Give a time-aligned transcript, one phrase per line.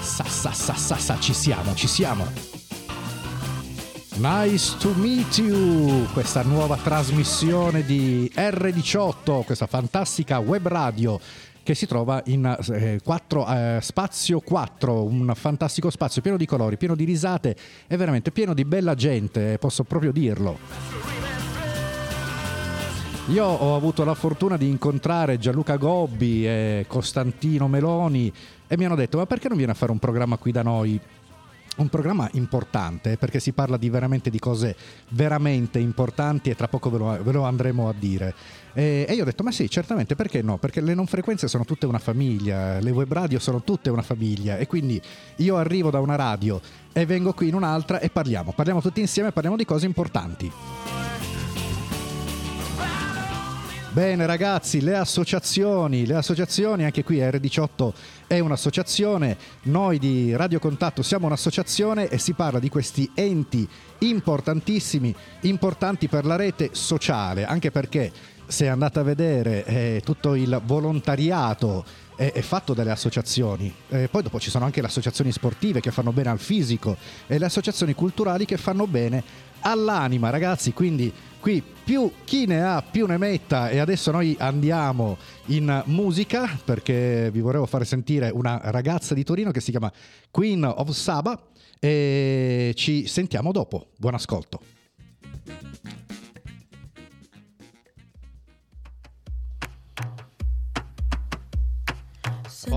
[0.00, 2.26] sa, sa, sa, sa, sa, sa, ci siamo, ci siamo.
[4.16, 11.18] Nice to meet you, questa nuova trasmissione di R18, questa fantastica web radio
[11.62, 16.76] che si trova in eh, 4, eh, spazio 4, un fantastico spazio pieno di colori,
[16.76, 17.56] pieno di risate
[17.86, 20.58] e veramente pieno di bella gente, posso proprio dirlo.
[23.28, 28.32] Io ho avuto la fortuna di incontrare Gianluca Gobbi e Costantino Meloni
[28.72, 30.98] e mi hanno detto ma perché non viene a fare un programma qui da noi?
[31.76, 34.74] Un programma importante perché si parla di veramente di cose
[35.10, 38.34] veramente importanti e tra poco ve lo, ve lo andremo a dire.
[38.72, 40.56] E, e, io ho detto ma sì, certamente, perché no?
[40.56, 44.56] Perché le non frequenze sono tutte una famiglia, le web radio sono tutte una famiglia
[44.56, 44.98] e quindi
[45.36, 46.58] io arrivo da una radio
[46.94, 50.50] e vengo qui in un'altra e parliamo, parliamo tutti insieme, parliamo di cose importanti.
[53.92, 57.92] Bene ragazzi, le associazioni, le associazioni, anche qui R18
[58.32, 65.14] è un'associazione, noi di Radio Contatto siamo un'associazione e si parla di questi enti importantissimi,
[65.42, 68.10] importanti per la rete sociale, anche perché
[68.46, 71.84] se andate a vedere eh, tutto il volontariato
[72.16, 76.12] è, fatto dalle associazioni, eh, poi dopo ci sono anche le associazioni sportive che fanno
[76.12, 76.96] bene al fisico
[77.26, 79.22] e le associazioni culturali che fanno bene
[79.60, 85.16] all'anima ragazzi, quindi qui più chi ne ha più ne metta e adesso noi andiamo
[85.46, 89.92] in musica perché vi volevo fare sentire una ragazza di Torino che si chiama
[90.30, 91.36] Queen of Saba
[91.80, 93.88] e ci sentiamo dopo.
[93.96, 94.81] Buon ascolto.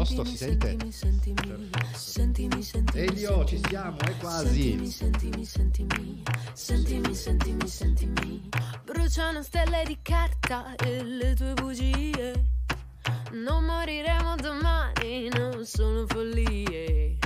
[0.05, 0.77] Posto si sente?
[0.91, 3.05] Sentimi, sentimi.
[3.07, 4.91] Elio, ci siamo, è quasi.
[4.91, 8.49] Sentimi, sentimi, sentimi, sentimi, sentimi.
[8.83, 12.49] Bruciano stelle di carta e le tue bugie.
[13.31, 17.17] Non moriremo domani, non sono follie.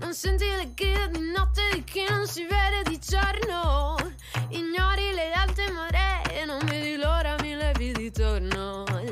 [0.00, 3.96] Non senti le grida di notte di chi non si vede di giorno.
[4.50, 8.87] Ignori le alte maree, non vedi l'ora, mi levi di torno.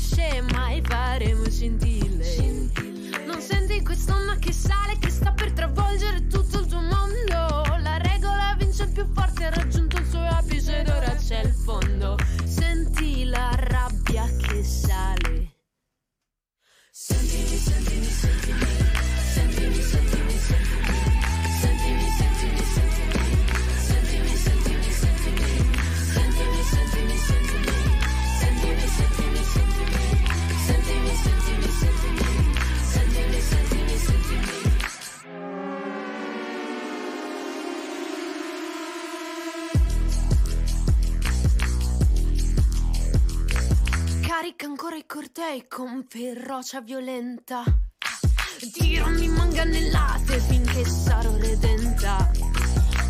[0.00, 2.70] scema e faremo scintille.
[3.26, 7.78] Non senti quest'onda che sale, che sta per travolgere tutto il tuo mondo.
[7.82, 11.52] La regola vince il più forte, ha raggiunto il suo apice ed ora c'è il
[11.52, 12.16] fondo.
[12.44, 15.52] Senti la rabbia che sale.
[16.90, 18.89] Sentimi, sentimi, sentimi,
[44.96, 47.62] I cortei con ferocia violenta.
[48.72, 52.30] Tirami manganellate finché sarò redenta.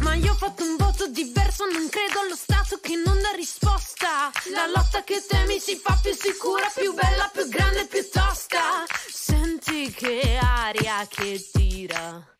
[0.01, 4.31] Ma io ho fatto un voto diverso, non credo allo Stato che non dà risposta.
[4.53, 8.85] La lotta che temi si fa più sicura, più bella, più grande, più tosta.
[9.09, 12.40] Senti che aria che tira.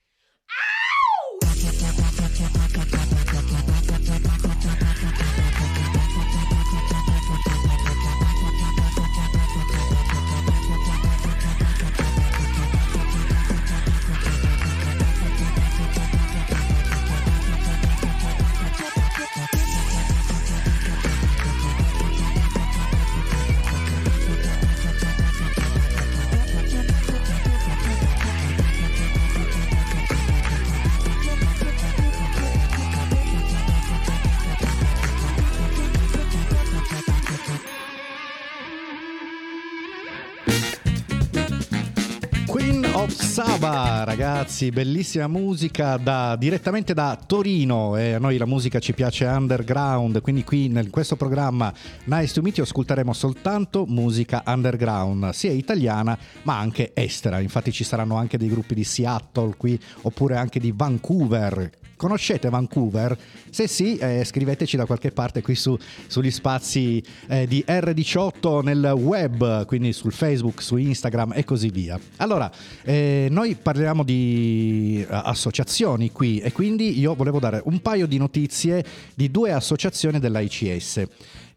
[43.43, 47.97] Saba, ragazzi, bellissima musica da- direttamente da Torino.
[47.97, 51.73] E a noi la musica ci piace underground, quindi qui in questo programma
[52.05, 57.83] Nice to Meet You ascolteremo soltanto musica underground, sia italiana ma anche estera, infatti ci
[57.83, 63.15] saranno anche dei gruppi di Seattle qui oppure anche di Vancouver Conoscete Vancouver?
[63.51, 65.77] Se sì, eh, scriveteci da qualche parte qui su,
[66.07, 72.01] sugli spazi eh, di R18 nel web, quindi sul Facebook, su Instagram e così via.
[72.17, 72.51] Allora,
[72.85, 78.17] eh, noi parliamo di uh, associazioni qui e quindi io volevo dare un paio di
[78.17, 78.83] notizie
[79.15, 81.07] di due associazioni dell'ICS.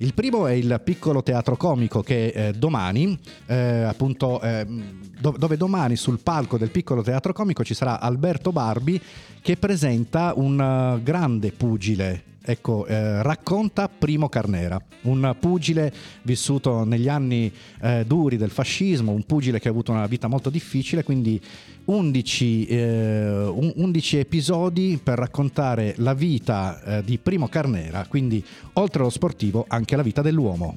[0.04, 4.66] Il primo è il piccolo teatro comico che eh, domani, eh, appunto, eh,
[5.18, 9.00] dove domani sul palco del piccolo teatro comico ci sarà Alberto Barbi
[9.42, 15.94] che presenta un uh, grande pugile ecco, eh, racconta Primo Carnera, un pugile
[16.24, 17.52] vissuto negli anni
[17.82, 21.40] eh, duri del fascismo, un pugile che ha avuto una vita molto difficile, quindi
[21.86, 28.44] 11, eh, 11 episodi per raccontare la vita eh, di Primo Carnera, quindi
[28.74, 30.76] oltre allo sportivo anche la vita dell'uomo.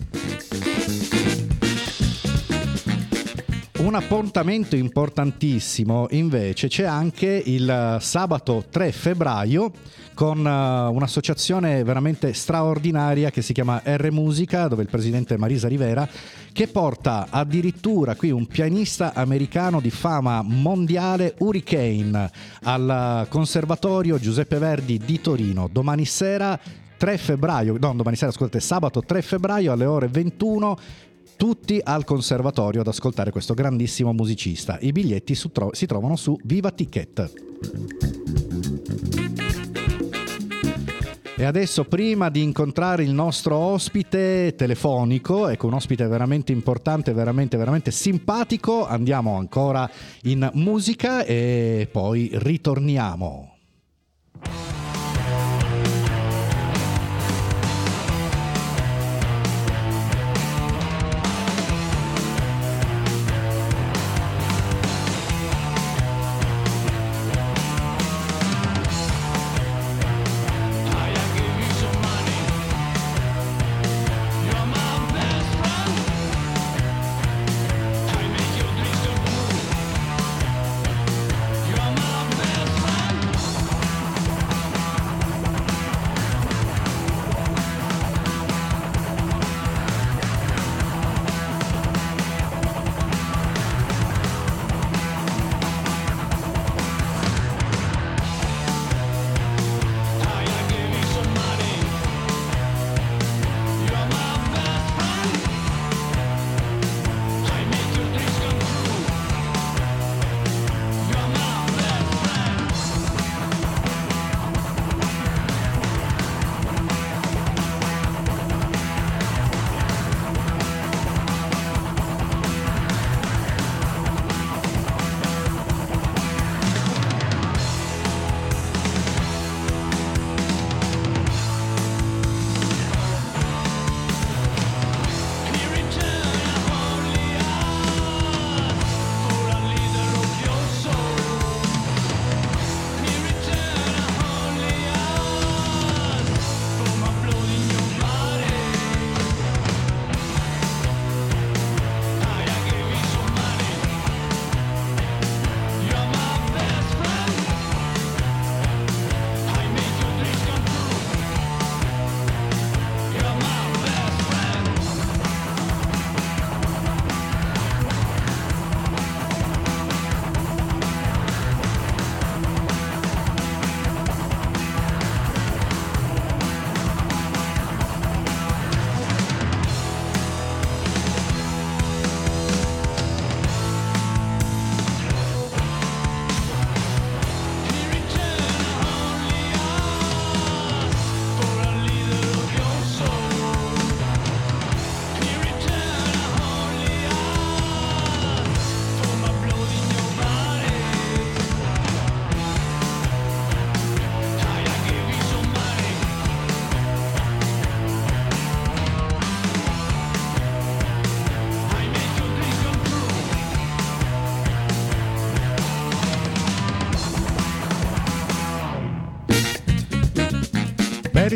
[3.86, 9.70] Un appuntamento importantissimo invece c'è anche il sabato 3 febbraio
[10.12, 16.06] con uh, un'associazione veramente straordinaria che si chiama R Musica, dove il presidente Marisa Rivera,
[16.52, 22.28] che porta addirittura qui un pianista americano di fama mondiale, Hurricane,
[22.64, 25.68] al Conservatorio Giuseppe Verdi di Torino.
[25.70, 26.58] Domani sera
[26.96, 30.78] 3 febbraio, no, domani sera, scusate, sabato 3 febbraio alle ore 21
[31.36, 34.78] tutti al conservatorio ad ascoltare questo grandissimo musicista.
[34.80, 37.32] I biglietti si trovano su Viva Ticket.
[41.38, 47.58] E adesso, prima di incontrare il nostro ospite telefonico, ecco un ospite veramente importante, veramente,
[47.58, 49.88] veramente simpatico, andiamo ancora
[50.22, 53.55] in musica e poi ritorniamo.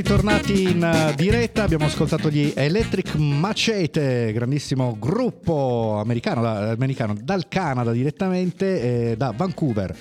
[0.01, 7.93] Ritornati in eh, diretta, abbiamo ascoltato gli Electric Machete, grandissimo gruppo americano, americano dal Canada
[7.93, 9.95] direttamente, eh, da Vancouver.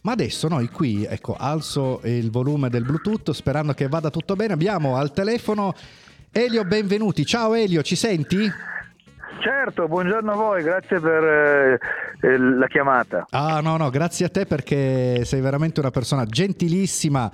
[0.00, 4.54] Ma adesso noi qui, ecco, alzo il volume del Bluetooth sperando che vada tutto bene.
[4.54, 5.74] Abbiamo al telefono
[6.30, 7.26] Elio Benvenuti.
[7.26, 8.50] Ciao Elio, ci senti?
[9.42, 11.80] Certo, buongiorno a voi, grazie per eh,
[12.20, 13.26] eh, la chiamata.
[13.30, 17.28] Ah no, no, grazie a te perché sei veramente una persona gentilissima.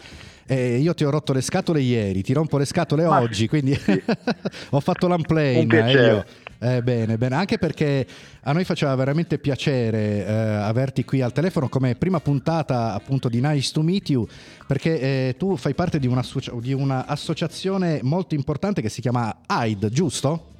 [0.46, 3.74] Eh, io ti ho rotto le scatole ieri, ti rompo le scatole Ma oggi, quindi
[3.74, 4.02] sì.
[4.70, 5.58] ho fatto l'unplane.
[5.58, 6.24] Un.
[6.60, 8.06] Eh, bene, bene, anche perché
[8.40, 13.40] a noi faceva veramente piacere eh, averti qui al telefono come prima puntata appunto di
[13.42, 14.26] Nice to Meet You,
[14.66, 20.56] perché eh, tu fai parte di, di un'associazione molto importante che si chiama AID, giusto?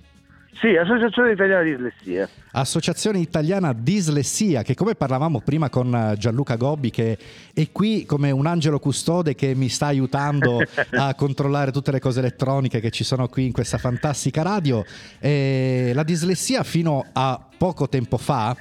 [0.55, 2.29] Sì, Associazione Italiana Dislessia.
[2.53, 7.17] Associazione Italiana Dislessia, che come parlavamo prima con eh, Gianluca Gobbi, che
[7.55, 10.61] è qui come un angelo custode che mi sta aiutando
[10.99, 14.85] a controllare tutte le cose elettroniche che ci sono qui in questa fantastica radio.
[15.21, 18.57] E la dislessia fino a poco tempo fa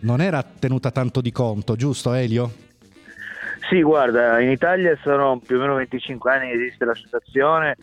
[0.00, 2.68] non era tenuta tanto di conto, giusto Elio?
[3.68, 7.76] Sì, guarda, in Italia sono più o meno 25 anni che esiste l'associazione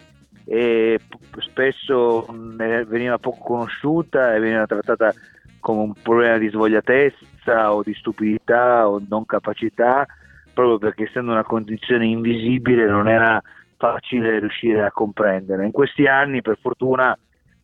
[0.50, 0.98] e
[1.40, 5.14] spesso veniva poco conosciuta e veniva trattata
[5.60, 10.06] come un problema di svogliatezza o di stupidità o non capacità,
[10.54, 13.42] proprio perché essendo una condizione invisibile non era
[13.76, 15.66] facile riuscire a comprendere.
[15.66, 17.18] In questi anni, per fortuna,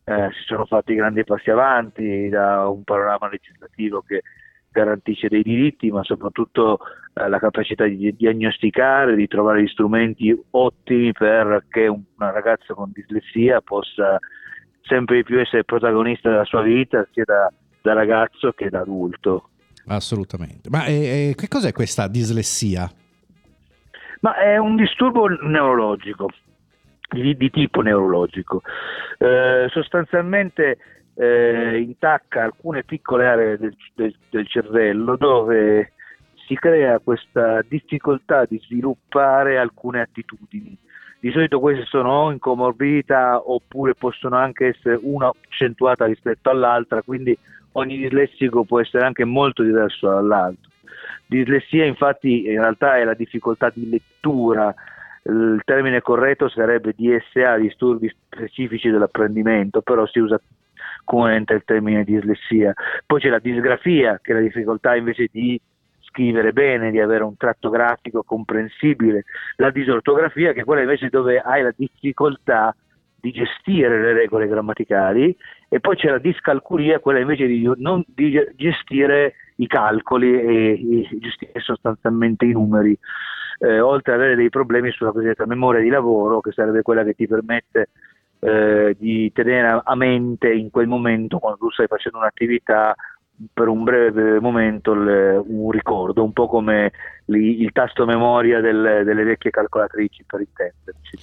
[0.04, 4.22] eh, si sono fatti grandi passi avanti da un panorama legislativo che
[4.74, 6.80] garantisce dei diritti, ma soprattutto
[7.14, 12.90] eh, la capacità di diagnosticare, di trovare gli strumenti ottimi perché un, una ragazza con
[12.92, 14.18] dislessia possa
[14.82, 17.50] sempre di più essere protagonista della sua vita, sia da,
[17.80, 19.50] da ragazzo che da adulto.
[19.86, 20.68] Assolutamente.
[20.70, 22.90] Ma eh, eh che cos'è questa dislessia?
[24.20, 26.28] Ma è un disturbo neurologico,
[27.10, 28.62] di, di tipo neurologico.
[29.18, 30.78] Eh, sostanzialmente
[31.14, 35.92] eh, intacca alcune piccole aree del, del, del cervello dove
[36.46, 40.76] si crea questa difficoltà di sviluppare alcune attitudini.
[41.20, 47.00] Di solito queste sono o in comorbidità oppure possono anche essere una accentuata rispetto all'altra,
[47.00, 47.36] quindi
[47.72, 50.70] ogni dislessico può essere anche molto diverso dall'altro.
[51.26, 54.74] Dislessia infatti in realtà è la difficoltà di lettura,
[55.26, 60.38] il termine corretto sarebbe DSA, disturbi specifici dell'apprendimento, però si usa
[61.04, 62.72] comunemente il termine dislessia.
[63.06, 65.60] Poi c'è la disgrafia, che è la difficoltà invece di
[66.00, 69.24] scrivere bene, di avere un tratto grafico comprensibile,
[69.56, 72.74] la disortografia, che è quella invece dove hai la difficoltà
[73.16, 75.36] di gestire le regole grammaticali,
[75.68, 81.18] e poi c'è la discalculia, quella invece di non di gestire i calcoli e, e
[81.18, 82.96] gestire sostanzialmente i numeri.
[83.58, 87.14] Eh, oltre ad avere dei problemi sulla cosiddetta memoria di lavoro, che sarebbe quella che
[87.14, 87.88] ti permette
[88.44, 92.94] eh, di tenere a mente in quel momento, quando tu stai facendo un'attività,
[93.52, 96.92] per un breve momento le, un ricordo, un po' come
[97.26, 101.18] li, il tasto memoria del, delle vecchie calcolatrici, per intenderci.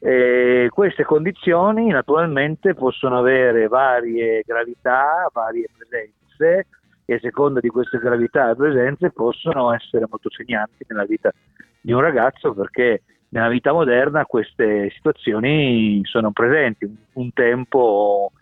[0.00, 6.66] E queste condizioni naturalmente possono avere varie gravità, varie presenze
[7.04, 11.32] e a seconda di queste gravità e presenze possono essere molto segnanti nella vita
[11.80, 16.90] di un ragazzo perché nella vita moderna queste situazioni sono presenti.
[17.14, 18.32] Un tempo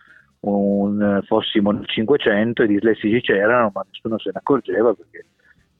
[0.41, 5.25] un, fossimo nel 500 i dislessici c'erano, ma nessuno se ne accorgeva perché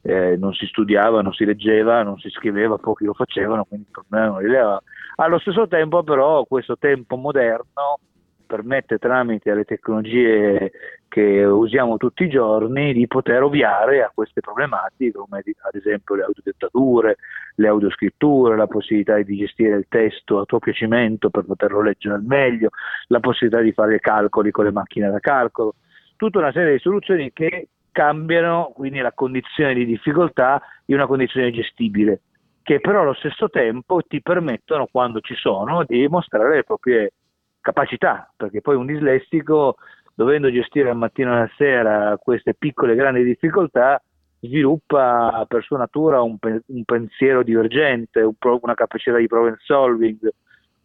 [0.02, 3.92] eh, non si studiava, non si leggeva, non si scriveva, pochi lo facevano, quindi il
[3.92, 4.82] problema non rilevava.
[5.18, 8.00] Allo stesso tempo però questo tempo moderno
[8.48, 10.72] permette tramite le tecnologie
[11.08, 16.24] che usiamo tutti i giorni di poter ovviare a queste problematiche come ad esempio le
[16.24, 17.18] audiodettature,
[17.56, 22.24] le audioscritture, la possibilità di gestire il testo a tuo piacimento per poterlo leggere al
[22.24, 22.70] meglio,
[23.08, 25.75] la possibilità di fare calcoli con le macchine da calcolo,
[26.16, 31.51] tutta una serie di soluzioni che cambiano quindi la condizione di difficoltà in una condizione
[31.51, 32.22] gestibile
[32.68, 37.13] che però allo stesso tempo ti permettono, quando ci sono, di mostrare le proprie
[37.62, 39.76] capacità, perché poi un dislessico,
[40.14, 44.02] dovendo gestire al mattino e alla sera queste piccole e grandi difficoltà,
[44.40, 49.56] sviluppa per sua natura un, pe- un pensiero divergente, un pro- una capacità di problem
[49.60, 50.18] solving,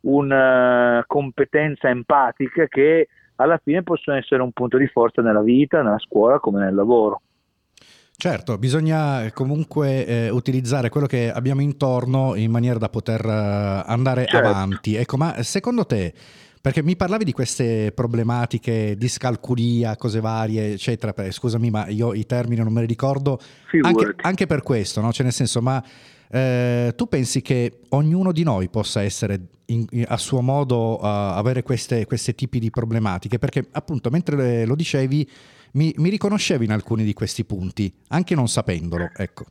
[0.00, 5.98] una competenza empatica che alla fine possono essere un punto di forza nella vita, nella
[5.98, 7.22] scuola come nel lavoro.
[8.14, 14.26] Certo, bisogna comunque eh, utilizzare quello che abbiamo intorno in maniera da poter uh, andare
[14.26, 14.46] certo.
[14.46, 14.94] avanti.
[14.94, 16.12] Ecco, ma secondo te
[16.62, 21.12] perché mi parlavi di queste problematiche, discalculia, cose varie, eccetera.
[21.28, 23.40] Scusami, ma io i termini non me li ricordo.
[23.80, 25.12] Anche, anche, per questo, no?
[25.12, 25.82] Cioè, nel senso, ma
[26.30, 31.04] eh, tu pensi che ognuno di noi possa essere in, in, a suo modo uh,
[31.04, 33.40] avere queste, questi tipi di problematiche?
[33.40, 35.28] Perché appunto, mentre lo dicevi,
[35.72, 39.46] mi, mi riconoscevi in alcuni di questi punti, anche non sapendolo, ecco.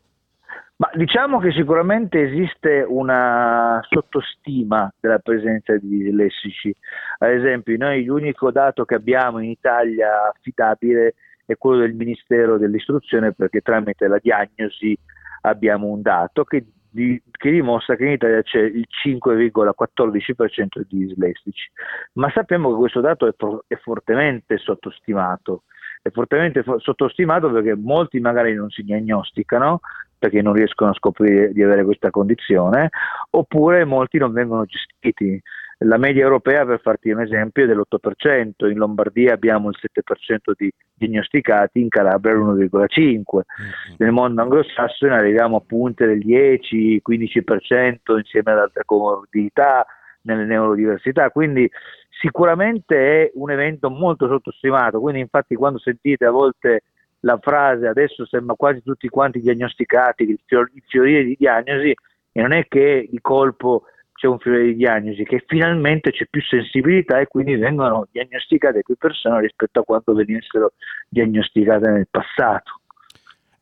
[0.82, 6.76] Ma diciamo che sicuramente esiste una sottostima della presenza di dislessici.
[7.20, 11.14] Ad esempio, noi l'unico dato che abbiamo in Italia affidabile
[11.46, 14.98] è quello del Ministero dell'Istruzione perché tramite la diagnosi
[15.42, 21.70] abbiamo un dato che, di, che dimostra che in Italia c'è il 5,14% di dislessici.
[22.14, 23.36] Ma sappiamo che questo dato è,
[23.68, 25.62] è fortemente sottostimato
[26.04, 29.82] è fortemente sottostimato perché molti magari non si diagnosticano
[30.22, 32.90] perché non riescono a scoprire di avere questa condizione,
[33.32, 35.42] oppure molti non vengono gestiti.
[35.80, 40.72] La media europea, per farti un esempio, è dell'8%, in Lombardia abbiamo il 7% di
[40.94, 43.96] diagnosticati, in Calabria l'1,5%, mm-hmm.
[43.98, 49.84] nel mondo anglosassone arriviamo a punte del 10-15% insieme ad altre comorbidità
[50.22, 51.68] nelle neurodiversità, quindi
[52.12, 56.84] sicuramente è un evento molto sottostimato, quindi infatti quando sentite a volte
[57.22, 60.40] la frase adesso sembra quasi tutti quanti diagnosticati, il,
[60.88, 61.94] fiorire di diagnosi,
[62.34, 66.42] e non è che di colpo c'è un fiore di diagnosi, che finalmente c'è più
[66.44, 70.74] sensibilità e quindi vengono diagnosticate più persone rispetto a quanto venissero
[71.10, 72.82] diagnosticate nel passato.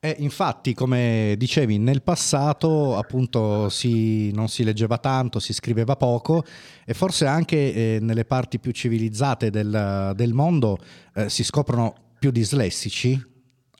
[0.02, 6.42] Eh, infatti, come dicevi, nel passato appunto si, non si leggeva tanto, si scriveva poco
[6.86, 10.78] e forse anche eh, nelle parti più civilizzate del, del mondo
[11.14, 13.29] eh, si scoprono più dislessici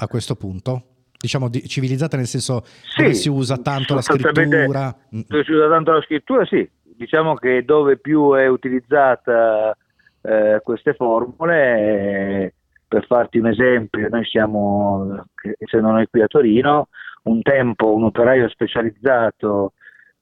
[0.01, 0.85] a questo punto?
[1.19, 4.97] Diciamo di, civilizzate nel senso sì, dove si usa tanto la scrittura?
[5.11, 6.69] Dove si usa tanto la scrittura, sì.
[6.83, 9.77] Diciamo che dove più è utilizzata
[10.23, 12.55] eh, queste formule,
[12.87, 15.27] per farti un esempio, noi siamo,
[15.59, 16.89] essendo noi qui a Torino,
[17.25, 19.75] un tempo un operaio specializzato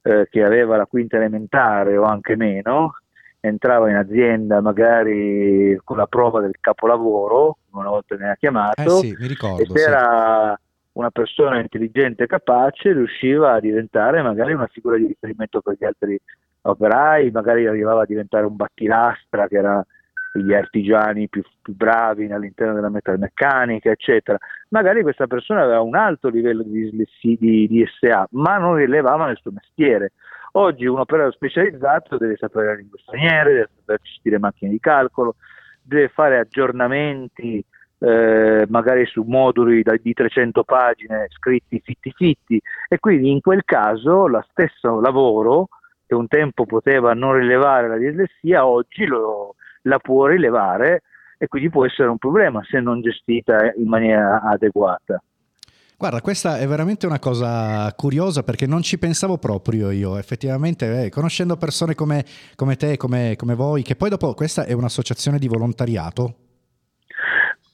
[0.03, 2.95] eh, che aveva la quinta elementare o anche meno,
[3.41, 9.07] entrava in azienda magari con la prova del capolavoro, una volta ne ha chiamato, eh
[9.07, 9.85] sì, ricordo, e se sì.
[9.85, 10.59] era
[10.93, 15.85] una persona intelligente e capace riusciva a diventare magari una figura di riferimento per gli
[15.85, 16.21] altri
[16.63, 19.87] operai, magari arrivava a diventare un battilastra che era
[20.33, 24.39] gli artigiani più, più bravi all'interno della metalmeccanica, eccetera.
[24.69, 26.91] Magari questa persona aveva un alto livello di,
[27.21, 30.13] di, di SA, ma non rilevava nel suo mestiere.
[30.53, 35.37] Oggi un operaio specializzato deve sapere la lingua straniera, deve saper gestire macchine di calcolo,
[35.83, 37.65] deve fare aggiornamenti
[38.01, 43.65] eh, magari su moduli da, di 300 pagine scritti fitti fitti e quindi in quel
[43.65, 45.69] caso lo stesso lavoro
[46.07, 51.03] che un tempo poteva non rilevare la dislessia oggi lo, la può rilevare
[51.39, 55.23] e quindi può essere un problema se non gestita in maniera adeguata.
[55.99, 61.11] Guarda, questa è veramente una cosa curiosa perché non ci pensavo proprio io, effettivamente, eh,
[61.11, 65.49] conoscendo persone come, come te, come, come, voi, che poi dopo questa è un'associazione di
[65.49, 66.35] volontariato?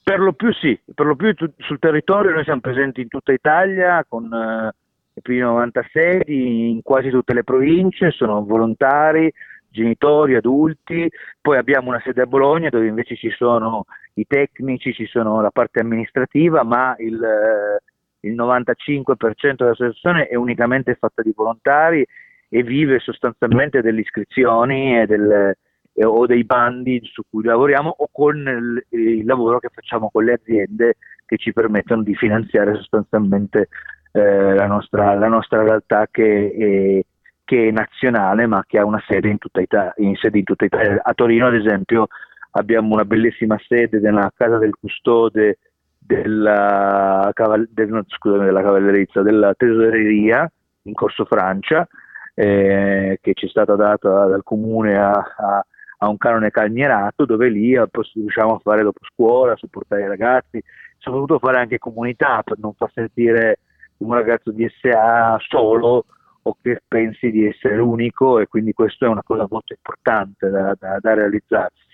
[0.03, 3.31] Per lo più sì, per lo più tu, sul territorio noi siamo presenti in tutta
[3.31, 4.73] Italia con eh,
[5.21, 9.31] più di 90 sedi in quasi tutte le province, sono volontari,
[9.69, 11.07] genitori, adulti,
[11.39, 13.85] poi abbiamo una sede a Bologna dove invece ci sono
[14.15, 17.23] i tecnici, ci sono la parte amministrativa, ma il...
[17.23, 17.83] Eh,
[18.25, 22.05] il 95% dell'associazione è unicamente fatta di volontari
[22.49, 25.55] e vive sostanzialmente delle iscrizioni e del,
[26.03, 30.33] o dei bandi su cui lavoriamo o con il, il, lavoro che facciamo con le
[30.33, 33.69] aziende che ci permettono di finanziare sostanzialmente
[34.11, 37.05] eh, la, nostra, la, nostra, realtà che è,
[37.43, 40.65] che è, nazionale ma che ha una sede in tutta, Italia, in sede in tutta
[40.65, 41.01] Italia.
[41.03, 42.07] A Torino ad esempio
[42.51, 45.57] abbiamo una bellissima sede nella casa del custode
[46.05, 50.49] della, caval- del, scusami, della cavallerizza, della tesoreria
[50.83, 51.87] in Corso Francia,
[52.33, 55.65] eh, che ci è stata data dal comune a, a,
[55.99, 60.61] a, un canone calmierato, dove lì riusciamo a fare dopo scuola, supportare i ragazzi,
[60.99, 63.59] soprattutto fare anche comunità per non far sentire
[63.97, 66.05] un ragazzo di SA solo
[66.47, 70.75] o che pensi di essere l'unico e quindi questo è una cosa molto importante da,
[70.77, 71.84] da, da realizzarsi.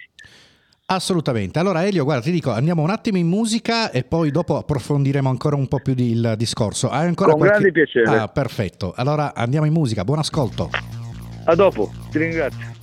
[0.93, 1.57] Assolutamente.
[1.57, 5.55] Allora Elio, guarda, ti dico, andiamo un attimo in musica e poi dopo approfondiremo ancora
[5.55, 6.89] un po' più il discorso.
[6.89, 7.59] Hai ancora Con qualche...
[7.59, 8.17] grande piacere.
[8.17, 8.93] Ah, perfetto.
[8.97, 10.03] Allora andiamo in musica.
[10.03, 10.69] Buon ascolto.
[11.45, 12.80] A dopo, ti ringrazio.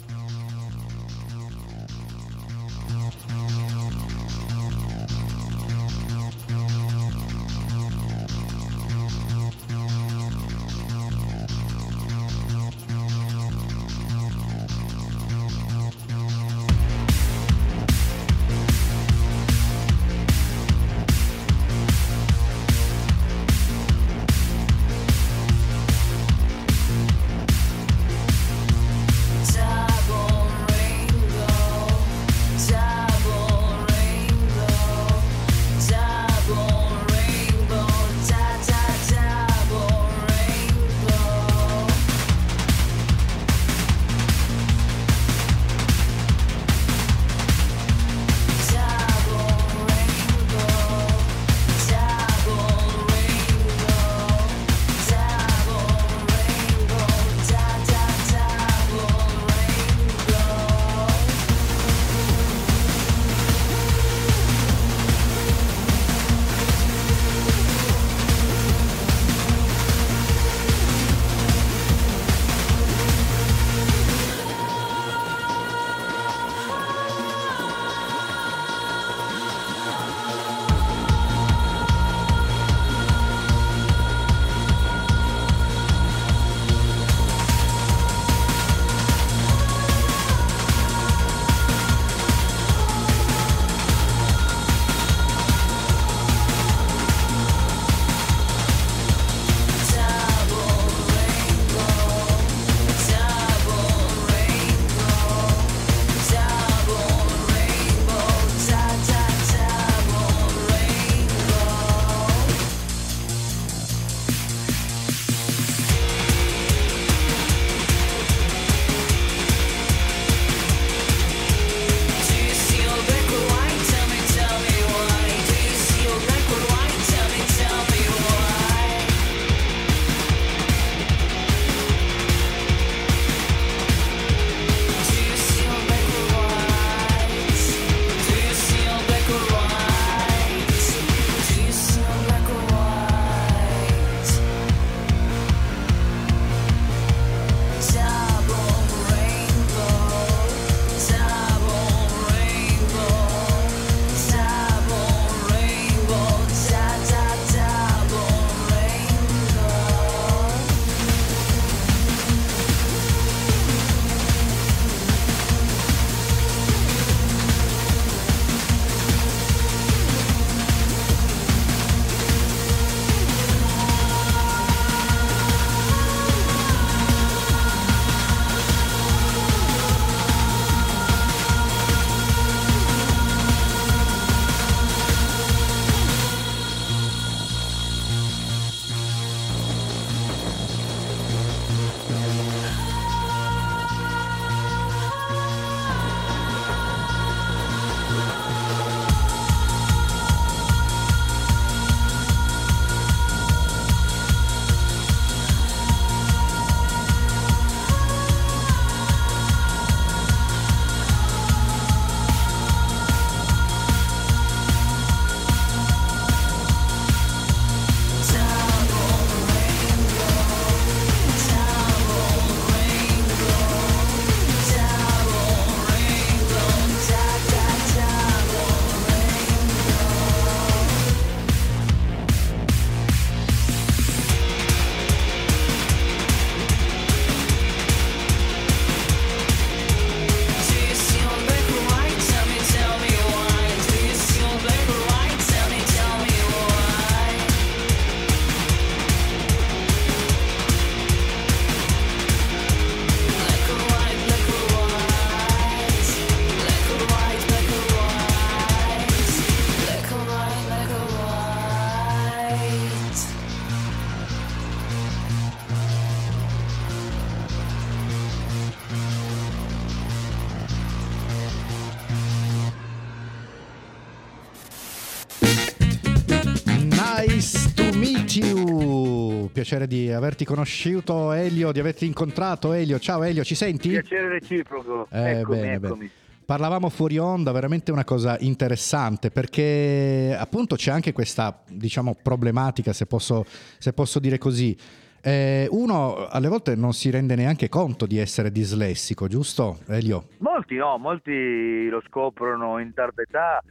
[279.68, 282.98] Piacere di averti conosciuto Elio, di averti incontrato Elio.
[282.98, 283.90] Ciao Elio, ci senti?
[283.90, 285.06] Piacere reciproco.
[285.10, 285.98] Eh, eccomi, bene, eccomi.
[285.98, 286.10] Bene.
[286.46, 293.04] Parlavamo fuori onda, veramente una cosa interessante perché appunto c'è anche questa, diciamo, problematica, se
[293.04, 293.44] posso,
[293.76, 294.74] se posso dire così.
[295.20, 300.28] Eh, uno alle volte non si rende neanche conto di essere dislessico, giusto Elio?
[300.38, 303.62] Molti no, molti lo scoprono in tarda età,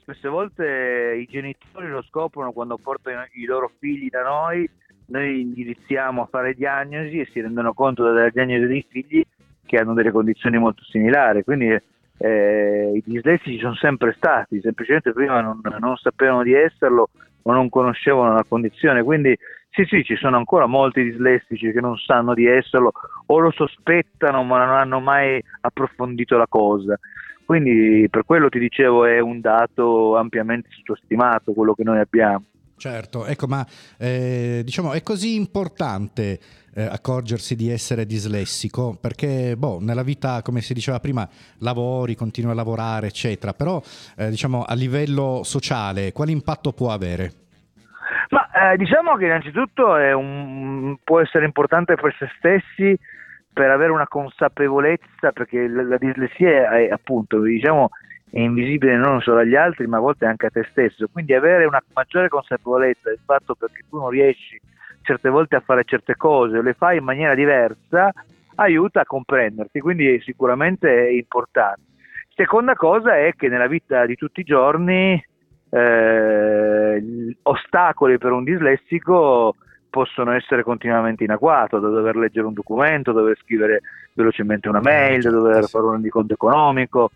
[0.00, 4.68] spesse volte i genitori lo scoprono quando portano i loro figli da noi,
[5.06, 9.24] noi indirizziamo a fare diagnosi e si rendono conto della diagnosi dei figli
[9.66, 11.76] che hanno delle condizioni molto similari, quindi
[12.18, 17.08] eh, i dislessici sono sempre stati, semplicemente prima non, non sapevano di esserlo
[17.42, 19.36] o non conoscevano la condizione, quindi
[19.70, 22.92] sì, sì, ci sono ancora molti dislessici che non sanno di esserlo
[23.26, 26.98] o lo sospettano ma non hanno mai approfondito la cosa.
[27.44, 32.44] Quindi per quello ti dicevo è un dato ampiamente sottostimato quello che noi abbiamo.
[32.76, 33.64] Certo, ecco, ma
[33.96, 36.38] eh, diciamo è così importante
[36.74, 41.26] eh, accorgersi di essere dislessico perché boh, nella vita, come si diceva prima,
[41.58, 43.80] lavori, continui a lavorare, eccetera, però
[44.16, 47.32] eh, diciamo a livello sociale quale impatto può avere?
[48.30, 52.98] Ma eh, diciamo che innanzitutto un, può essere importante per se stessi
[53.54, 57.90] per avere una consapevolezza, perché la, la dislessia è, è appunto, diciamo,
[58.30, 61.06] è invisibile non solo agli altri, ma a volte anche a te stesso.
[61.10, 64.60] Quindi avere una maggiore consapevolezza del fatto perché tu non riesci
[65.02, 68.12] certe volte a fare certe cose o le fai in maniera diversa,
[68.56, 71.82] aiuta a comprenderti, quindi sicuramente è importante.
[72.34, 75.22] Seconda cosa è che nella vita di tutti i giorni
[75.70, 79.54] eh, ostacoli per un dislessico
[79.90, 83.82] possono essere continuamente in agguato, da dover leggere un documento, da dover scrivere
[84.12, 87.10] velocemente una mail, da dover fare un rendiconto economico,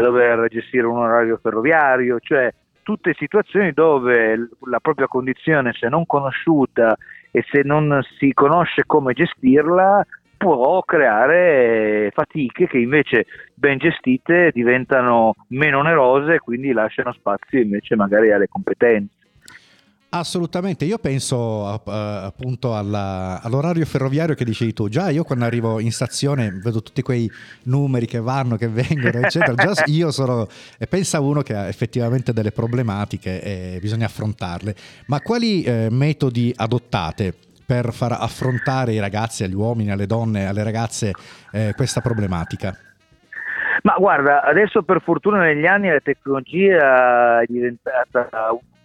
[0.00, 6.96] dover gestire un orario ferroviario, cioè tutte situazioni dove la propria condizione, se non conosciuta
[7.30, 10.06] e se non si conosce come gestirla,
[10.38, 17.96] può creare fatiche che invece ben gestite diventano meno onerose e quindi lasciano spazio invece
[17.96, 19.14] magari alle competenze.
[20.10, 25.92] Assolutamente, io penso appunto alla, all'orario ferroviario che dicevi tu, già io quando arrivo in
[25.92, 27.30] stazione vedo tutti quei
[27.64, 30.46] numeri che vanno, che vengono, eccetera, già io sono,
[30.78, 34.74] e pensa uno che ha effettivamente delle problematiche e bisogna affrontarle,
[35.08, 37.34] ma quali eh, metodi adottate
[37.66, 41.12] per far affrontare ai ragazzi, agli uomini, alle donne, alle ragazze
[41.52, 42.74] eh, questa problematica?
[43.82, 48.28] Ma guarda, adesso per fortuna negli anni la tecnologia è diventata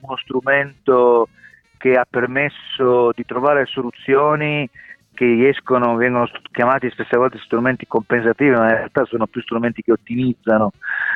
[0.03, 1.29] uno strumento
[1.77, 4.69] che ha permesso di trovare soluzioni
[5.13, 9.91] che escono, vengono chiamati spesse volte strumenti compensativi, ma in realtà sono più strumenti che
[9.91, 10.71] ottimizzano.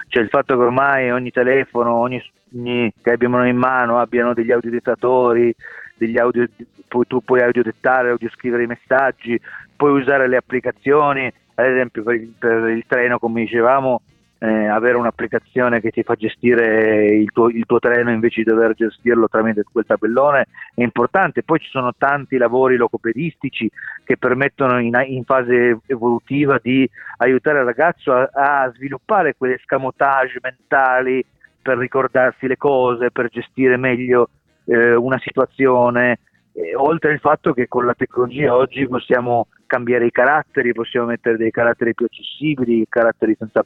[0.07, 2.21] Cioè il fatto che ormai ogni telefono, ogni,
[2.55, 5.53] ogni che abbiamo in mano abbiano degli audiodettatori,
[5.95, 6.47] degli audio,
[6.87, 9.39] poi tu puoi audiodettare, audioscrivere i messaggi,
[9.75, 14.01] puoi usare le applicazioni, ad esempio per il, per il treno come dicevamo
[14.39, 18.73] eh, avere un'applicazione che ti fa gestire il tuo, il tuo, treno invece di dover
[18.75, 21.43] gestirlo tramite quel tabellone è importante.
[21.43, 23.69] Poi ci sono tanti lavori logopedistici
[24.03, 30.39] che permettono in, in fase evolutiva di aiutare il ragazzo a, a sviluppare quelle escamotage
[30.41, 31.25] mentali
[31.61, 34.29] per ricordarsi le cose, per gestire meglio
[34.65, 36.19] eh, una situazione,
[36.53, 41.37] eh, oltre al fatto che con la tecnologia oggi possiamo cambiare i caratteri, possiamo mettere
[41.37, 43.61] dei caratteri più accessibili, caratteri senza,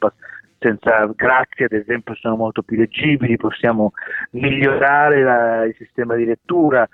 [0.62, 3.92] senza grazie ad esempio sono molto più leggibili, possiamo
[4.30, 6.88] migliorare la, il sistema di lettura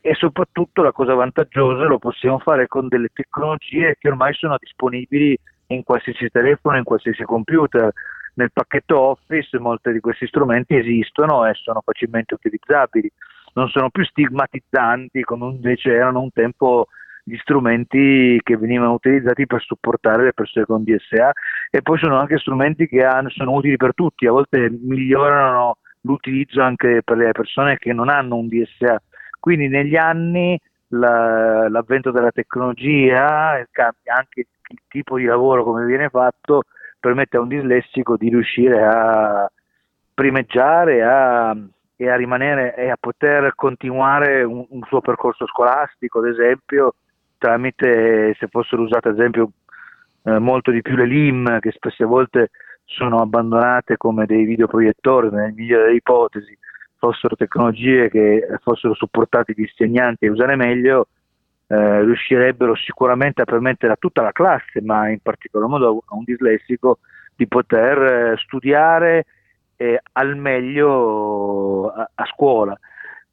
[0.00, 5.36] e soprattutto la cosa vantaggiosa lo possiamo fare con delle tecnologie che ormai sono disponibili
[5.68, 7.90] in qualsiasi telefono, in qualsiasi computer.
[8.34, 13.10] Nel pacchetto Office molti di questi strumenti esistono e sono facilmente utilizzabili
[13.54, 16.88] non sono più stigmatizzanti come invece erano un tempo
[17.26, 21.32] gli strumenti che venivano utilizzati per supportare le persone con DSA
[21.70, 26.60] e poi sono anche strumenti che hanno, sono utili per tutti, a volte migliorano l'utilizzo
[26.60, 29.00] anche per le persone che non hanno un DSA.
[29.40, 36.64] Quindi negli anni la, l'avvento della tecnologia, anche il tipo di lavoro come viene fatto,
[37.00, 39.50] permette a un dislessico di riuscire a
[40.12, 41.56] primeggiare, a
[41.96, 46.94] e a rimanere e a poter continuare un, un, suo percorso scolastico, ad esempio,
[47.44, 49.50] tramite se fossero usate ad esempio
[50.22, 52.50] eh, molto di più le LIM che spesse volte
[52.84, 56.56] sono abbandonate come dei videoproiettori, nel migliore delle ipotesi,
[56.96, 61.08] fossero tecnologie che fossero supportate gli insegnanti a usare meglio,
[61.66, 66.24] eh, riuscirebbero sicuramente a permettere a tutta la classe, ma in particolar modo a un
[66.24, 67.00] dislessico,
[67.36, 69.26] di poter eh, studiare
[69.76, 72.78] eh, al meglio a, a scuola.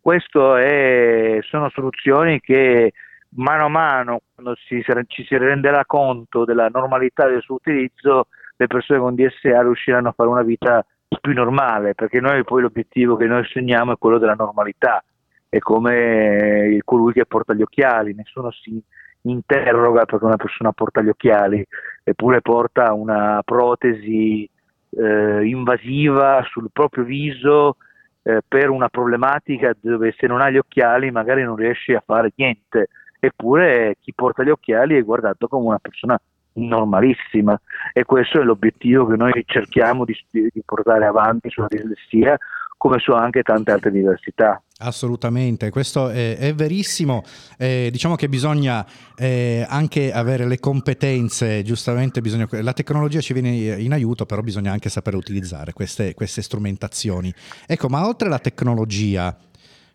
[0.01, 2.91] Queste sono soluzioni che
[3.35, 8.67] mano a mano, quando ci, ci si renderà conto della normalità del suo utilizzo, le
[8.67, 10.85] persone con DSA riusciranno a fare una vita
[11.19, 15.03] più normale, perché noi poi l'obiettivo che noi segniamo è quello della normalità,
[15.49, 18.81] è come colui che porta gli occhiali, nessuno si
[19.23, 21.65] interroga perché una persona porta gli occhiali,
[22.03, 24.49] eppure porta una protesi
[24.89, 27.77] eh, invasiva sul proprio viso
[28.23, 32.31] eh, per una problematica dove se non ha gli occhiali magari non riesce a fare
[32.35, 32.89] niente,
[33.21, 36.19] eppure chi porta gli occhiali è guardato come una persona
[36.53, 37.57] normalissima
[37.93, 42.37] e questo è l'obiettivo che noi cerchiamo di, di portare avanti sulla dislessia
[42.81, 44.59] come su anche tante altre diversità.
[44.79, 47.21] Assolutamente, questo è, è verissimo.
[47.55, 48.83] Eh, diciamo che bisogna
[49.15, 54.71] eh, anche avere le competenze, giustamente bisogna, la tecnologia ci viene in aiuto, però bisogna
[54.71, 57.31] anche sapere utilizzare queste, queste strumentazioni.
[57.67, 59.37] Ecco, ma oltre alla tecnologia,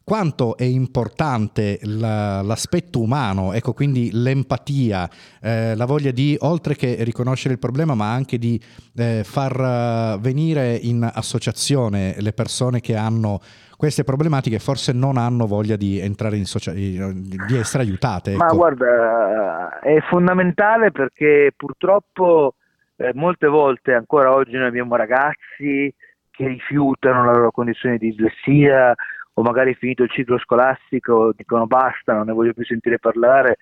[0.07, 5.11] quanto è importante la, l'aspetto umano, ecco quindi l'empatia,
[5.43, 8.57] eh, la voglia di, oltre che riconoscere il problema, ma anche di
[8.97, 13.41] eh, far eh, venire in associazione le persone che hanno
[13.77, 18.35] queste problematiche forse non hanno voglia di entrare in società, di essere aiutate.
[18.35, 18.45] Ecco.
[18.45, 22.55] Ma guarda, è fondamentale perché purtroppo
[22.95, 25.93] eh, molte volte ancora oggi noi abbiamo ragazzi
[26.31, 28.95] che rifiutano la loro condizione di dislessia
[29.39, 33.59] o magari finito il ciclo scolastico dicono basta, non ne voglio più sentire parlare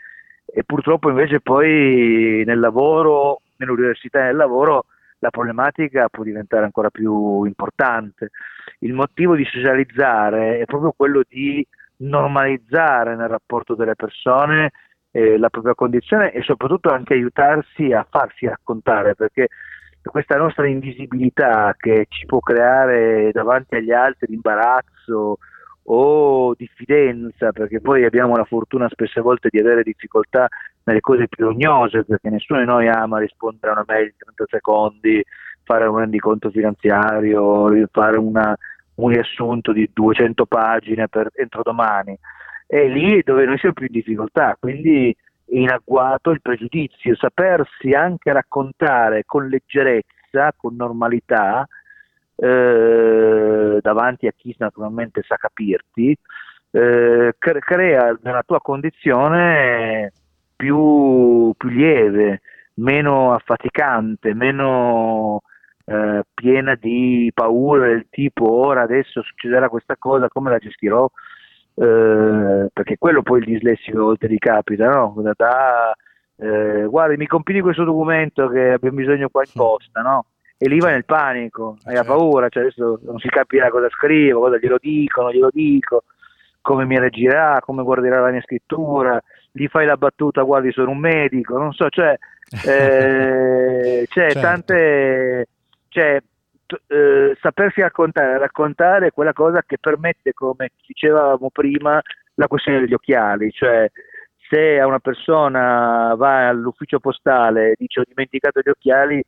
[0.46, 4.87] e purtroppo invece poi nel lavoro, nell'università e nel lavoro
[5.18, 8.30] la problematica può diventare ancora più importante.
[8.80, 14.70] Il motivo di socializzare è proprio quello di normalizzare nel rapporto delle persone
[15.10, 19.48] eh, la propria condizione e soprattutto anche aiutarsi a farsi raccontare perché
[20.02, 25.38] questa nostra invisibilità che ci può creare davanti agli altri imbarazzo,
[25.85, 30.49] o diffidenza, perché poi abbiamo la fortuna spesse volte di avere difficoltà
[30.85, 34.44] nelle cose più rognose, perché nessuno di noi ama rispondere a una mail in 30
[34.49, 35.23] secondi,
[35.62, 38.57] fare un rendiconto finanziario, fare una,
[38.97, 42.18] un riassunto di 200 pagine per, entro domani.
[42.66, 47.90] È lì dove noi siamo più in difficoltà, quindi è in agguato il pregiudizio, sapersi
[47.90, 51.66] anche raccontare con leggerezza, con normalità,
[52.37, 56.16] eh, davanti a chi naturalmente sa capirti,
[56.70, 60.12] eh, crea nella tua condizione
[60.57, 62.40] più, più lieve,
[62.75, 65.42] meno affaticante, meno
[65.85, 71.09] eh, piena di paure del tipo ora adesso succederà questa cosa, come la gestirò?
[71.77, 75.14] Eh, perché quello poi il dislessico volte ti capita, no?
[75.37, 75.94] Da,
[76.37, 80.27] eh, guarda, mi compili questo documento che abbiamo bisogno qua in posta, no?
[80.64, 82.14] E lì vai nel panico, hai certo.
[82.14, 86.05] paura, cioè adesso non si capirà cosa scrivo, cosa glielo dico, non glielo dico,
[86.62, 89.22] come mi reagirà, come guarderà la mia scrittura,
[89.53, 92.16] gli fai la battuta, guardi sono un medico, non so, cioè
[92.66, 94.40] eh, c'è certo.
[94.40, 95.48] tante,
[95.88, 96.18] cioè,
[96.64, 102.00] t- eh, sapersi raccontare, raccontare è quella cosa che permette, come dicevamo prima,
[102.37, 103.87] la questione degli occhiali, cioè
[104.48, 109.22] se a una persona va all'ufficio postale e dice ho dimenticato gli occhiali,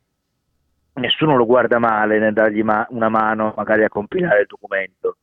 [0.96, 5.16] nessuno lo guarda male nel dargli ma- una mano magari a compilare il documento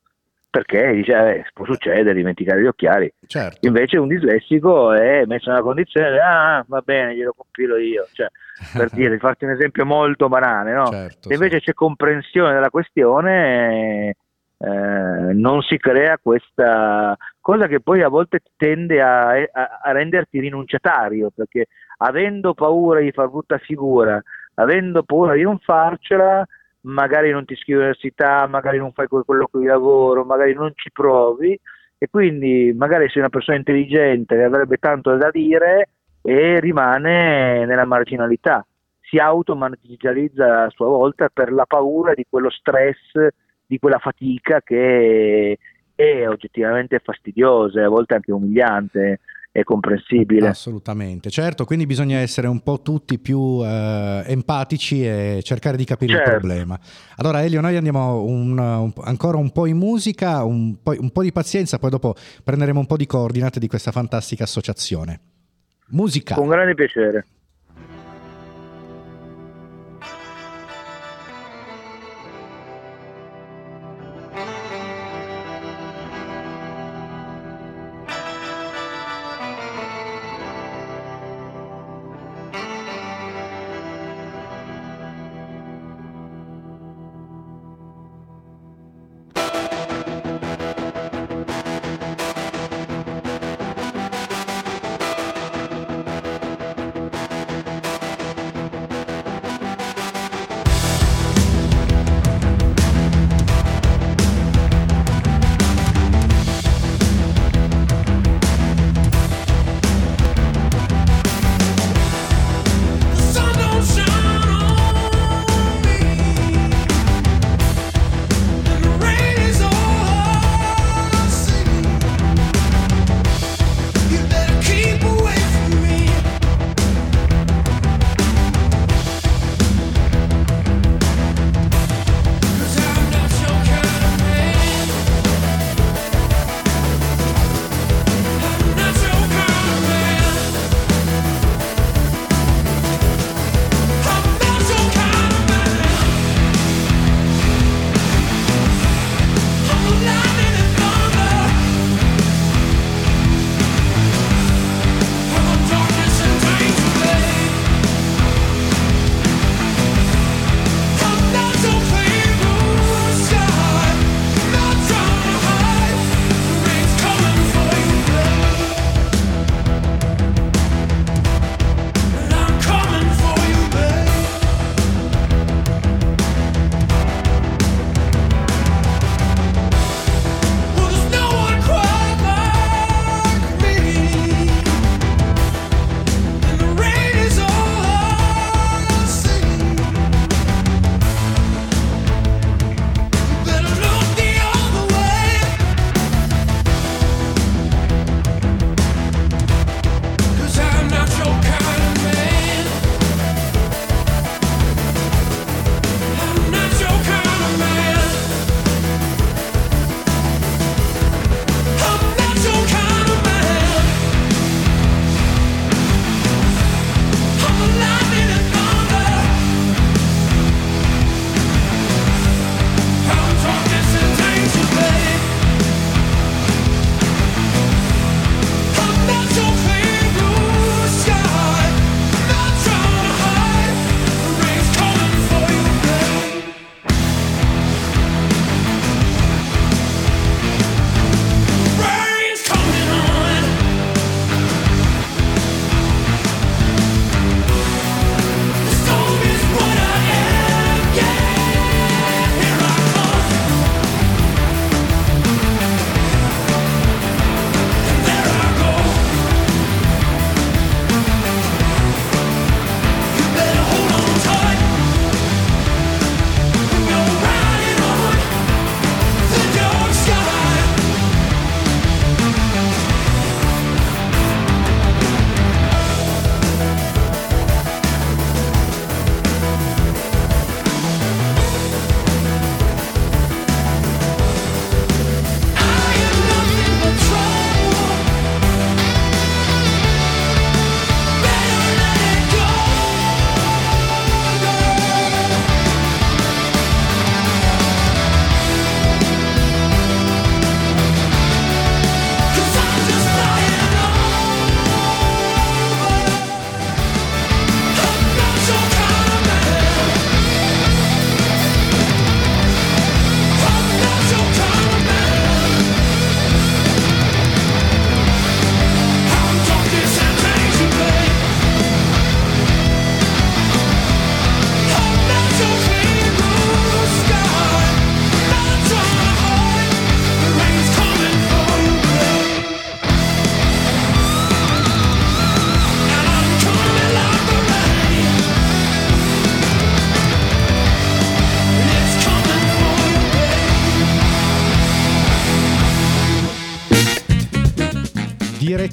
[0.54, 3.66] perché dice eh, può succedere dimenticare gli occhiali certo.
[3.66, 8.28] invece un dislessico è messo nella condizione di ah va bene glielo compilo io cioè,
[8.72, 10.86] per dire farti un esempio molto banale no?
[10.86, 11.64] certo, se invece sì.
[11.64, 14.14] c'è comprensione della questione
[14.56, 20.38] eh, non si crea questa cosa che poi a volte tende a, a, a renderti
[20.38, 21.66] rinunciatario perché
[21.98, 24.22] avendo paura di far brutta figura
[24.54, 26.46] avendo paura di non farcela,
[26.82, 31.58] magari non ti iscrivi all'università, magari non fai quello di lavoro, magari non ci provi.
[31.96, 35.88] E quindi magari sei una persona intelligente che avrebbe tanto da dire
[36.20, 38.66] e rimane nella marginalità,
[39.00, 43.28] si automarginalizza a sua volta per la paura di quello stress,
[43.66, 45.58] di quella fatica che
[45.94, 49.20] è oggettivamente fastidiosa e a volte anche umiliante
[49.54, 50.48] è comprensibile.
[50.48, 56.14] Assolutamente, certo, quindi bisogna essere un po' tutti più eh, empatici e cercare di capire
[56.14, 56.30] certo.
[56.30, 56.76] il problema.
[57.18, 61.22] Allora Elio, noi andiamo un, un, ancora un po' in musica, un po', un po'
[61.22, 65.20] di pazienza, poi dopo prenderemo un po' di coordinate di questa fantastica associazione.
[65.90, 66.34] Musica.
[66.34, 67.24] Con grande piacere.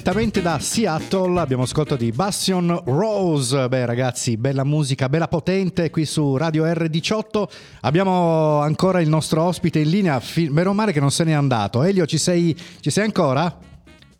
[0.02, 3.68] Direttamente da Seattle abbiamo ascoltato di Bastion Rose.
[3.68, 7.44] Beh, ragazzi, bella musica, bella potente qui su Radio R18.
[7.82, 10.18] Abbiamo ancora il nostro ospite in linea.
[10.18, 11.84] Fi- meno male che non se n'è andato.
[11.84, 13.56] Elio, ci sei, ci sei ancora?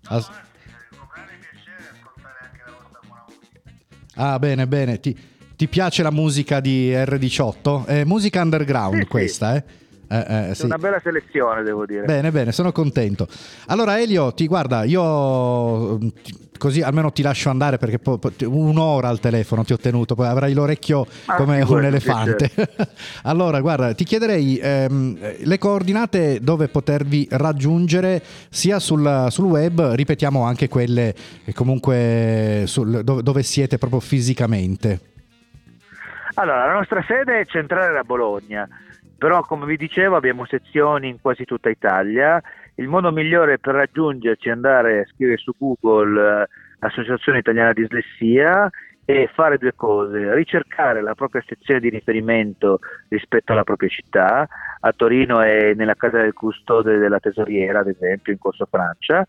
[0.04, 0.30] As-
[4.14, 5.00] ah, bene, bene.
[5.00, 5.18] Ti,
[5.56, 7.86] ti piace la musica di R18?
[7.86, 9.64] È musica underground questa, eh?
[10.12, 10.66] Eh, eh, È sì.
[10.66, 12.04] una bella selezione, devo dire.
[12.04, 13.26] Bene, bene, sono contento.
[13.68, 16.08] Allora, Elio, ti guarda, io mm,
[16.58, 20.26] così almeno ti lascio andare perché po- po- un'ora al telefono ti ho tenuto, poi
[20.26, 22.50] avrai l'orecchio Ah, come un elefante.
[23.24, 30.42] allora, guarda, ti chiederei ehm, le coordinate dove potervi raggiungere sia sul, sul web, ripetiamo
[30.42, 31.14] anche quelle
[31.46, 35.00] eh, comunque sul- dove, dove siete proprio fisicamente.
[36.34, 38.66] Allora, la nostra sede è centrale a Bologna,
[39.22, 42.42] però come vi dicevo abbiamo sezioni in quasi tutta Italia.
[42.74, 46.48] Il modo migliore per raggiungerci è andare a scrivere su Google eh,
[46.80, 48.68] Associazione Italiana Dislessia
[49.04, 54.48] e fare due cose, ricercare la propria sezione di riferimento rispetto alla propria città,
[54.80, 59.24] a Torino è nella casa del custode della tesoriera, ad esempio, in Corso Francia,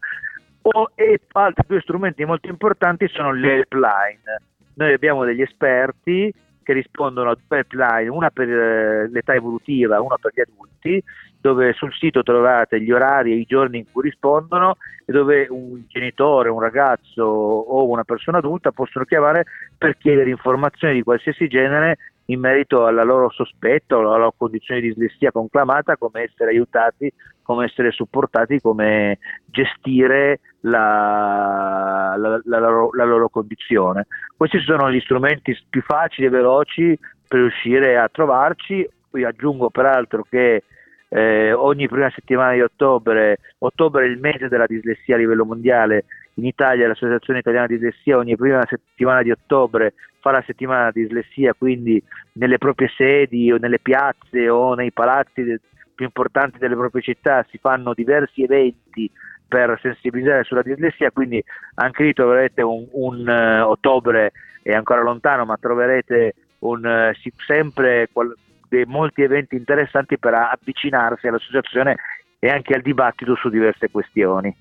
[0.64, 4.42] o, e altri due strumenti molto importanti sono le helpline.
[4.74, 6.34] Noi abbiamo degli esperti
[6.64, 11.04] che rispondono a due helpline, una per eh, l'età evolutiva, una per gli adulti,
[11.40, 15.84] dove sul sito trovate gli orari e i giorni in cui rispondono e dove un
[15.88, 19.46] genitore, un ragazzo o una persona adulta possono chiamare
[19.78, 21.98] per chiedere informazioni di qualsiasi genere
[22.28, 27.12] in merito alla loro sospetto, alla loro condizione di dislessia conclamata, come essere aiutati,
[27.44, 34.08] come essere supportati, come gestire la, la- la loro, la loro condizione.
[34.36, 38.90] Questi sono gli strumenti più facili e veloci per riuscire a trovarci.
[39.10, 40.64] Poi aggiungo peraltro che
[41.10, 46.06] eh, ogni prima settimana di ottobre, ottobre è il mese della dislessia a livello mondiale,
[46.36, 51.02] in Italia l'Associazione Italiana di Dislessia ogni prima settimana di ottobre fa la settimana di
[51.02, 52.02] dislessia, quindi
[52.34, 55.44] nelle proprie sedi o nelle piazze o nei palazzi
[55.94, 59.10] più importanti delle proprie città si fanno diversi eventi
[59.48, 61.44] per sensibilizzare sulla dislessia, quindi
[61.76, 64.32] anche lì troverete un, un, eh, ottobre
[64.64, 68.36] è ancora lontano, ma troverete un, si- sempre qual-
[68.68, 71.98] dei molti eventi interessanti per avvicinarsi all'associazione
[72.40, 74.56] e anche al dibattito su diverse questioni.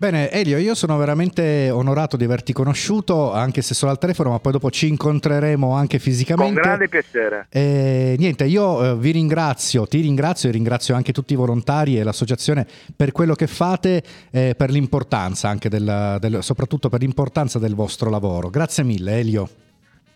[0.00, 4.38] Bene, Elio, io sono veramente onorato di averti conosciuto, anche se solo al telefono, ma
[4.38, 6.52] poi dopo ci incontreremo anche fisicamente.
[6.52, 7.46] Con grande piacere.
[7.50, 12.04] E niente, io eh, vi ringrazio, ti ringrazio e ringrazio anche tutti i volontari e
[12.04, 17.74] l'associazione per quello che fate e per l'importanza anche del, del- soprattutto per l'importanza del
[17.74, 18.50] vostro lavoro.
[18.50, 19.48] Grazie mille, Elio.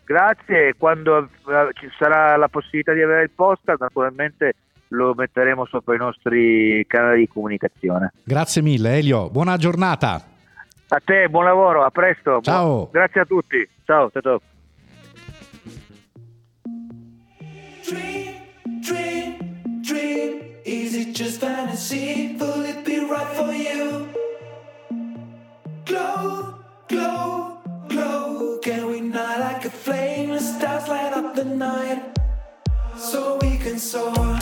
[0.04, 1.28] Grazie, quando eh,
[1.72, 4.54] ci sarà la possibilità di avere il post, naturalmente
[4.92, 8.12] lo metteremo sopra i nostri canali di comunicazione.
[8.22, 9.30] Grazie mille, Elio.
[9.30, 10.22] Buona giornata.
[10.88, 12.40] A te, buon lavoro, a presto.
[12.42, 12.88] Ciao.
[12.92, 13.66] Grazie a tutti.
[13.84, 14.40] Ciao, ciao, ciao.
[17.82, 18.34] Dream,
[18.80, 20.40] dream, dream.
[20.64, 22.36] Is it just fantasy?
[22.38, 24.06] Will it be right for you?
[25.84, 26.54] Glow,
[26.88, 28.58] glow, glow.
[28.62, 30.30] Can we ignite like a flame?
[30.30, 32.16] The stars light up the night
[32.96, 34.38] so we can soar.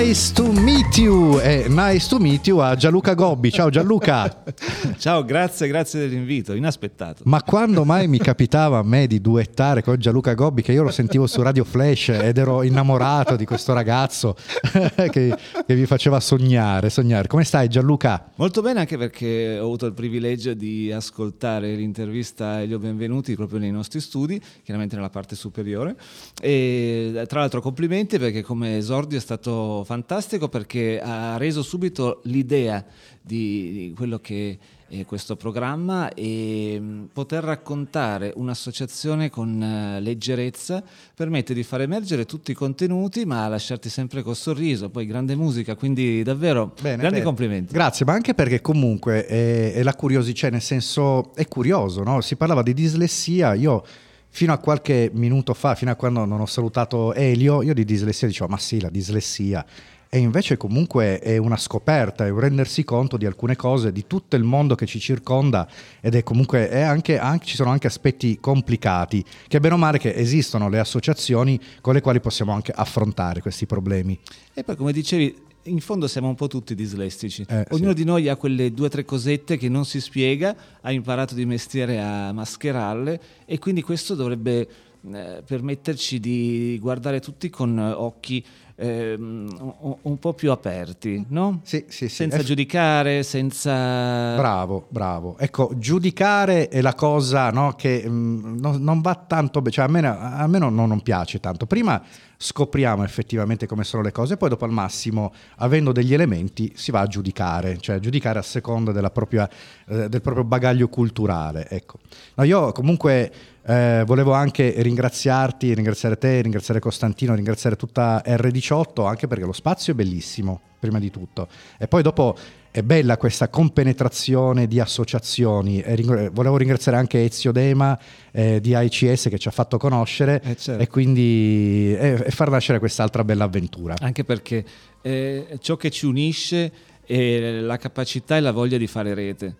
[0.00, 3.52] Nice to meet you e nice to meet you a Gianluca Gobbi.
[3.52, 4.44] Ciao Gianluca.
[4.96, 7.22] Ciao, grazie, grazie dell'invito, inaspettato.
[7.26, 10.90] Ma quando mai mi capitava a me di duettare con Gianluca Gobbi che io lo
[10.90, 14.36] sentivo su Radio Flash ed ero innamorato di questo ragazzo
[14.72, 17.28] che, che mi faceva sognare, sognare.
[17.28, 18.30] Come stai Gianluca?
[18.36, 23.34] Molto bene anche perché ho avuto il privilegio di ascoltare l'intervista e gli ho benvenuti
[23.34, 25.94] proprio nei nostri studi, chiaramente nella parte superiore.
[26.40, 32.84] E tra l'altro complimenti perché come esordio è stato fantastico perché ha reso subito l'idea
[33.20, 34.56] di, di quello che
[34.88, 40.80] è questo programma e mh, poter raccontare un'associazione con eh, leggerezza
[41.12, 45.74] permette di far emergere tutti i contenuti ma lasciarti sempre col sorriso, poi grande musica,
[45.74, 47.22] quindi davvero Bene, grandi bene.
[47.24, 47.72] complimenti.
[47.72, 52.20] Grazie, ma anche perché comunque è, è la curiosità, cioè nel senso è curioso, no?
[52.20, 53.82] Si parlava di dislessia, io
[54.30, 58.26] fino a qualche minuto fa, fino a quando non ho salutato Elio, io di dislessia
[58.26, 59.64] dicevo ma sì, la dislessia.
[60.12, 64.34] E invece comunque è una scoperta, è un rendersi conto di alcune cose, di tutto
[64.34, 65.68] il mondo che ci circonda
[66.00, 69.98] ed è comunque, è anche, anche- ci sono anche aspetti complicati, che bene o male
[69.98, 74.18] che esistono le associazioni con le quali possiamo anche affrontare questi problemi.
[74.52, 77.44] E poi come dicevi, in fondo siamo un po' tutti dislessici.
[77.48, 77.96] Eh, Ognuno sì.
[77.96, 81.44] di noi ha quelle due o tre cosette che non si spiega, ha imparato di
[81.44, 84.68] mestiere a mascherarle e quindi questo dovrebbe
[85.12, 88.44] eh, permetterci di guardare tutti con occhi
[88.80, 91.60] ehm, un, po' più aperti, no?
[91.62, 92.14] Sì, sì, sì.
[92.16, 94.34] Senza È- giudicare, senza...
[94.36, 95.36] Bravo, bravo.
[95.38, 99.88] Ecco, giudicare è la cosa no, che mm, non, non va tanto bene, cioè a
[99.88, 101.66] me, a me non, non piace tanto.
[101.66, 102.02] Prima
[102.42, 107.00] scopriamo effettivamente come sono le cose, poi dopo al massimo, avendo degli elementi, si va
[107.00, 109.46] a giudicare, cioè a giudicare a seconda della propria,
[109.86, 111.68] eh, del proprio bagaglio culturale.
[111.68, 111.98] Ecco.
[112.36, 113.30] No, io comunque
[113.66, 119.92] eh, volevo anche ringraziarti, ringraziare te, ringraziare Costantino, ringraziare tutta R18, anche perché lo spazio
[119.92, 121.48] è bellissimo, prima di tutto.
[121.78, 122.36] E poi dopo
[122.72, 125.82] è bella questa compenetrazione di associazioni.
[125.84, 127.98] Ring- volevo ringraziare anche Ezio Dema
[128.30, 130.80] eh, di AICS che ci ha fatto conoscere Eh, certo.
[130.82, 133.94] e quindi e, e far nascere quest'altra bella avventura.
[134.00, 134.64] Anche perché
[135.02, 136.72] eh, ciò che ci unisce
[137.04, 139.56] è la capacità e la voglia di fare rete.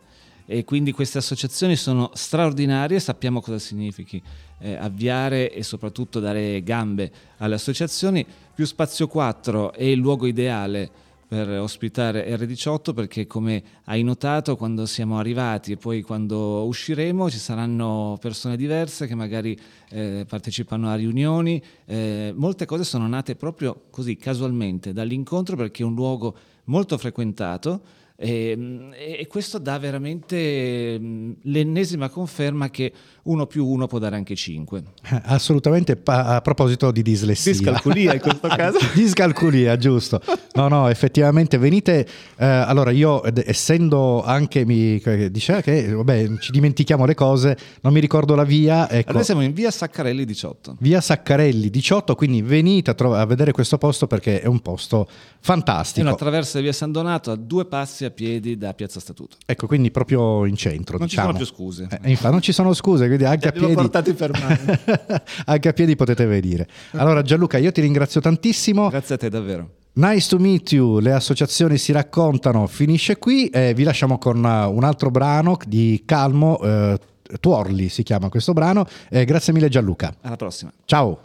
[0.52, 4.20] E quindi queste associazioni sono straordinarie, sappiamo cosa significhi
[4.58, 8.26] eh, avviare e soprattutto dare gambe alle associazioni.
[8.52, 10.90] Più Spazio 4 è il luogo ideale
[11.28, 17.38] per ospitare R18 perché come hai notato quando siamo arrivati e poi quando usciremo ci
[17.38, 19.56] saranno persone diverse che magari
[19.90, 25.86] eh, partecipano a riunioni, eh, molte cose sono nate proprio così casualmente dall'incontro perché è
[25.86, 30.98] un luogo molto frequentato e, e questo dà veramente
[31.42, 32.92] l'ennesima conferma che
[33.24, 34.82] uno più uno può dare anche 5.
[35.24, 37.52] Assolutamente pa- a proposito di dislessia.
[37.52, 38.78] Discalculia in questo caso.
[38.94, 40.20] Discalculia, giusto.
[40.54, 42.06] No, no, effettivamente venite.
[42.36, 45.00] eh, allora, io, ed- essendo anche mi
[45.30, 48.88] diceva che vabbè, ci dimentichiamo le cose, non mi ricordo la via.
[48.90, 50.76] Ecco, Noi siamo in via Saccarelli 18.
[50.80, 55.08] Via Saccarelli 18, quindi venite a, tro- a vedere questo posto perché è un posto
[55.40, 56.04] fantastico.
[56.06, 59.36] uno attraversa via San Donato a due passi a piedi da Piazza Statuto.
[59.46, 60.98] Ecco, quindi proprio in centro.
[60.98, 61.32] Non ci diciamo.
[61.32, 61.88] sono più scuse.
[62.02, 63.74] Eh, infatti, non ci sono scuse, quindi anche a piedi.
[63.74, 65.22] portati per mano.
[65.46, 66.66] anche a piedi potete venire.
[66.92, 68.88] Allora, Gianluca, io ti ringrazio tantissimo.
[68.88, 69.70] Grazie a te davvero.
[69.92, 74.72] Nice to meet you, le associazioni si raccontano, finisce qui e vi lasciamo con uh,
[74.72, 76.98] un altro brano di Calmo, eh,
[77.40, 78.86] Tuorli si chiama questo brano.
[79.08, 80.14] Eh, grazie mille Gianluca.
[80.20, 80.72] Alla prossima.
[80.84, 81.18] Ciao.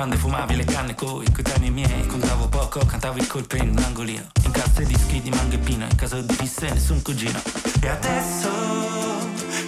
[0.00, 2.06] Grande fumavi le canne coi coetanei miei.
[2.06, 4.28] Contavo poco, cantavo il colpo in un angolino.
[4.44, 7.38] In cassa dischi di mango e pino, in casa di pisse nessun cugino.
[7.82, 8.48] E adesso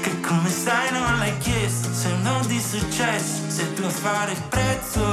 [0.01, 4.43] che come stai non l'hai chiesto, sei un di successo, sei tu a fare il
[4.49, 5.05] prezzo.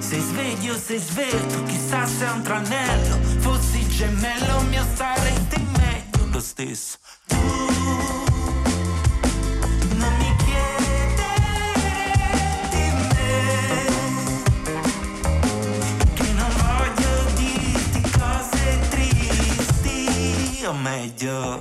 [0.00, 3.16] Sei sveglio, sei sveglio, chissà se è un tranello.
[3.38, 6.98] Fossi gemello, mio starete meglio lo stesso.
[7.26, 8.27] Tu
[20.72, 21.58] meglio